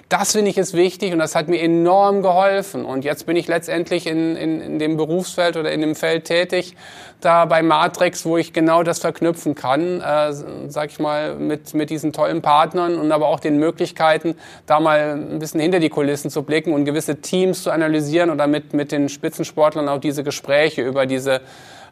[0.08, 2.86] das finde ich ist wichtig und das hat mir enorm geholfen.
[2.86, 6.76] Und jetzt bin ich letztendlich in, in, in dem Berufsfeld oder in dem Feld tätig,
[7.20, 10.32] da bei Matrix, wo ich genau das verknüpfen kann, äh,
[10.68, 15.12] sag ich mal, mit, mit diesen tollen Partnern und aber auch den Möglichkeiten, da mal
[15.12, 18.92] ein bisschen hinter die Kulissen zu blicken und gewisse Teams zu analysieren oder mit, mit
[18.92, 21.42] den Spitzensportlern auch diese Gespräche über diese,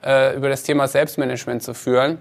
[0.02, 2.18] äh, über das Thema Selbstmanagement zu führen.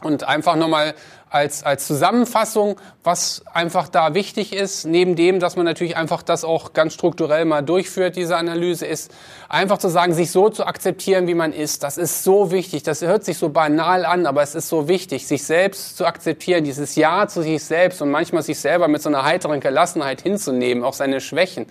[0.00, 0.94] Und einfach nochmal
[1.30, 6.44] als, als Zusammenfassung, was einfach da wichtig ist, neben dem, dass man natürlich einfach das
[6.44, 9.12] auch ganz strukturell mal durchführt, diese Analyse, ist
[9.48, 11.82] einfach zu sagen, sich so zu akzeptieren, wie man ist.
[11.82, 12.82] Das ist so wichtig.
[12.82, 16.64] Das hört sich so banal an, aber es ist so wichtig, sich selbst zu akzeptieren,
[16.64, 20.84] dieses Ja zu sich selbst und manchmal sich selber mit so einer heiteren Gelassenheit hinzunehmen,
[20.84, 21.66] auch seine Schwächen.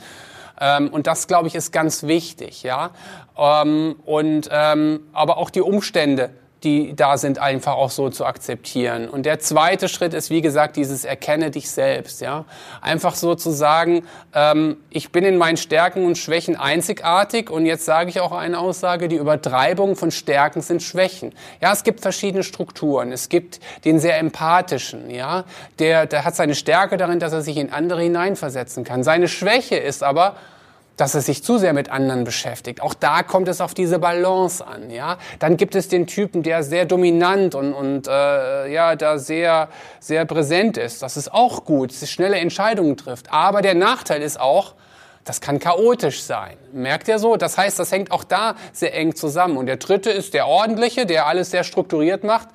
[0.59, 2.91] Ähm, und das, glaube ich, ist ganz wichtig, ja.
[3.37, 6.31] Ähm, und ähm, aber auch die Umstände
[6.63, 9.07] die da sind, einfach auch so zu akzeptieren.
[9.07, 12.21] Und der zweite Schritt ist, wie gesagt, dieses Erkenne dich selbst.
[12.21, 12.45] Ja?
[12.81, 17.85] Einfach so zu sagen, ähm, ich bin in meinen Stärken und Schwächen einzigartig und jetzt
[17.85, 21.33] sage ich auch eine Aussage, die Übertreibung von Stärken sind Schwächen.
[21.61, 23.11] Ja, es gibt verschiedene Strukturen.
[23.11, 25.45] Es gibt den sehr empathischen, ja,
[25.79, 29.03] der, der hat seine Stärke darin, dass er sich in andere hineinversetzen kann.
[29.03, 30.35] Seine Schwäche ist aber,
[30.97, 32.81] dass er sich zu sehr mit anderen beschäftigt.
[32.81, 34.89] Auch da kommt es auf diese Balance an.
[34.89, 39.69] Ja, dann gibt es den Typen, der sehr dominant und, und äh, ja, da sehr
[39.99, 41.01] sehr präsent ist.
[41.01, 43.31] Das ist auch gut, dass schnelle Entscheidungen trifft.
[43.31, 44.73] Aber der Nachteil ist auch,
[45.23, 46.55] das kann chaotisch sein.
[46.71, 47.35] Merkt ihr so?
[47.35, 49.57] Das heißt, das hängt auch da sehr eng zusammen.
[49.57, 52.47] Und der dritte ist der ordentliche, der alles sehr strukturiert macht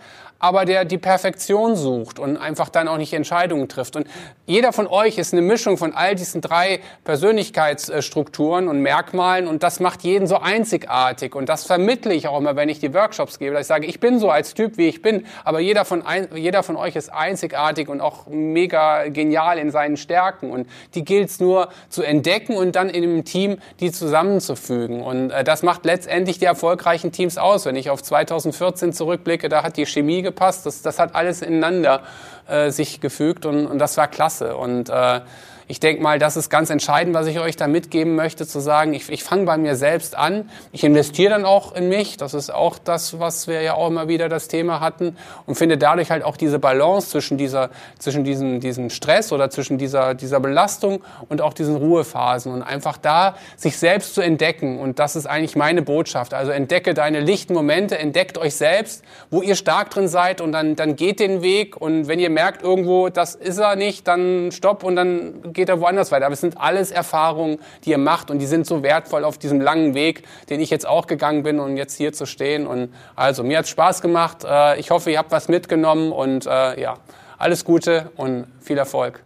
[0.42, 3.94] aber der die Perfektion sucht und einfach dann auch nicht Entscheidungen trifft.
[3.94, 4.08] Und
[4.44, 9.78] jeder von euch ist eine Mischung von all diesen drei Persönlichkeitsstrukturen und Merkmalen und das
[9.78, 11.36] macht jeden so einzigartig.
[11.36, 14.00] Und das vermittle ich auch immer, wenn ich die Workshops gebe, dass ich sage, ich
[14.00, 17.12] bin so als Typ, wie ich bin, aber jeder von, ein, jeder von euch ist
[17.12, 20.50] einzigartig und auch mega genial in seinen Stärken.
[20.50, 25.02] Und die gilt es nur zu entdecken und dann in einem Team die zusammenzufügen.
[25.02, 27.64] Und äh, das macht letztendlich die erfolgreichen Teams aus.
[27.64, 30.66] Wenn ich auf 2014 zurückblicke, da hat die Chemie gepasst.
[30.66, 32.02] Das, das hat alles ineinander
[32.48, 34.56] äh, sich gefügt und, und das war klasse.
[34.56, 35.20] Und äh,
[35.68, 38.94] ich denke mal, das ist ganz entscheidend, was ich euch da mitgeben möchte, zu sagen,
[38.94, 42.52] ich, ich fange bei mir selbst an, ich investiere dann auch in mich, das ist
[42.52, 45.16] auch das, was wir ja auch immer wieder das Thema hatten.
[45.46, 49.78] Und finde dadurch halt auch diese Balance zwischen dieser, zwischen diesem, diesem Stress oder zwischen
[49.78, 52.52] dieser, dieser Belastung und auch diesen Ruhephasen.
[52.52, 54.78] Und einfach da sich selbst zu entdecken.
[54.78, 59.42] Und das ist eigentlich meine Botschaft, also entdecke deine lichten Momente, entdeckt euch selbst, wo
[59.42, 60.40] ihr stark drin seid.
[60.40, 61.80] Und dann, dann geht den Weg.
[61.80, 65.80] Und wenn ihr merkt irgendwo, das ist er nicht, dann stopp und dann geht er
[65.80, 66.26] woanders weiter.
[66.26, 69.60] Aber es sind alles Erfahrungen, die ihr macht und die sind so wertvoll auf diesem
[69.60, 72.66] langen Weg, den ich jetzt auch gegangen bin und jetzt hier zu stehen.
[72.66, 74.44] Und also, mir hat Spaß gemacht.
[74.44, 76.94] Äh, ich hoffe, ihr habt was mitgenommen und äh, ja,
[77.38, 79.24] alles Gute und viel Erfolg.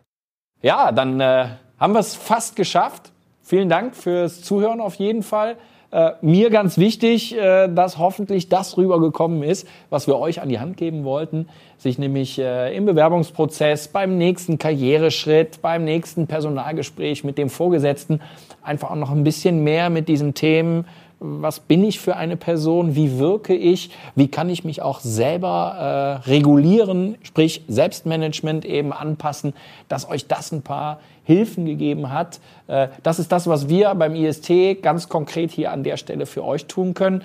[0.63, 3.13] Ja, dann äh, haben wir es fast geschafft.
[3.43, 5.57] Vielen Dank fürs Zuhören auf jeden Fall.
[5.93, 10.59] Äh, mir ganz wichtig, äh, dass hoffentlich das rübergekommen ist, was wir euch an die
[10.59, 17.39] Hand geben wollten, sich nämlich äh, im Bewerbungsprozess, beim nächsten Karriereschritt, beim nächsten Personalgespräch mit
[17.39, 18.21] dem Vorgesetzten
[18.63, 20.87] einfach auch noch ein bisschen mehr mit diesen Themen
[21.19, 26.23] was bin ich für eine Person, wie wirke ich, wie kann ich mich auch selber
[26.27, 29.55] äh, regulieren, sprich Selbstmanagement eben anpassen,
[29.89, 32.41] dass euch das ein paar Hilfen gegeben hat.
[32.67, 36.45] Äh, das ist das, was wir beim IST ganz konkret hier an der Stelle für
[36.45, 37.23] euch tun können.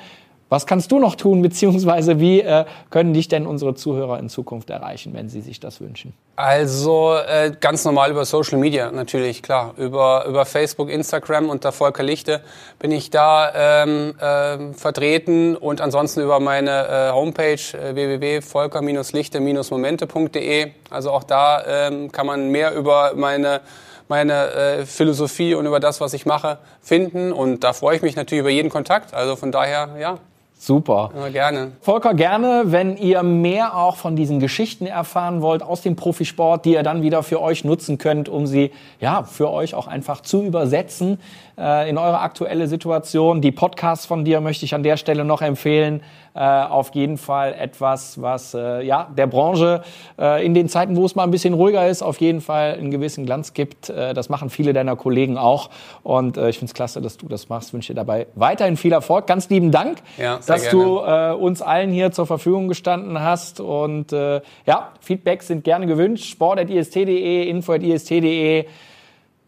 [0.52, 4.70] Was kannst du noch tun, beziehungsweise wie äh, können dich denn unsere Zuhörer in Zukunft
[4.70, 6.14] erreichen, wenn sie sich das wünschen?
[6.36, 9.74] Also äh, ganz normal über Social Media natürlich, klar.
[9.78, 12.42] Über, über Facebook, Instagram unter Volker Lichte
[12.80, 20.72] bin ich da ähm, äh, vertreten und ansonsten über meine äh, Homepage äh, www.volker-lichte-momente.de.
[20.90, 23.62] Also auch da ähm, kann man mehr über meine
[24.10, 27.32] meine äh, Philosophie und über das, was ich mache, finden.
[27.32, 29.14] Und da freue ich mich natürlich über jeden Kontakt.
[29.14, 30.18] Also von daher, ja,
[30.64, 31.10] Super.
[31.16, 31.72] Ja, gerne.
[31.82, 36.74] Volker, gerne, wenn ihr mehr auch von diesen Geschichten erfahren wollt aus dem Profisport, die
[36.74, 38.70] ihr dann wieder für euch nutzen könnt, um sie
[39.00, 41.18] ja für euch auch einfach zu übersetzen
[41.58, 43.42] äh, in eure aktuelle Situation.
[43.42, 46.04] Die Podcasts von dir möchte ich an der Stelle noch empfehlen.
[46.34, 49.84] Äh, auf jeden Fall etwas, was äh, ja der Branche
[50.18, 52.90] äh, in den Zeiten, wo es mal ein bisschen ruhiger ist, auf jeden Fall einen
[52.90, 53.90] gewissen Glanz gibt.
[53.90, 55.70] Äh, das machen viele deiner Kollegen auch.
[56.04, 57.74] Und äh, ich finde es klasse, dass du das machst.
[57.74, 59.28] Wünsche dir dabei weiterhin viel Erfolg.
[59.28, 63.60] Ganz lieben Dank, ja, dass du äh, uns allen hier zur Verfügung gestanden hast.
[63.60, 66.26] Und äh, ja, Feedbacks sind gerne gewünscht.
[66.26, 68.66] sport.ist.de, info.ist.de.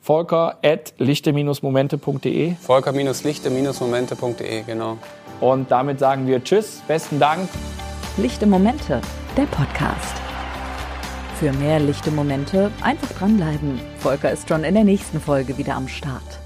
[0.02, 2.56] Volker at lichte-momente.de.
[2.56, 4.98] Volker-lichte-momente.de, genau.
[5.40, 7.48] Und damit sagen wir Tschüss, besten Dank.
[8.18, 9.00] Lichte Momente,
[9.38, 10.18] der Podcast.
[11.40, 13.80] Für mehr lichte Momente einfach dranbleiben.
[14.00, 16.43] Volker ist schon in der nächsten Folge wieder am Start.